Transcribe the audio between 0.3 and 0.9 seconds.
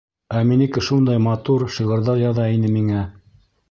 Ә минеке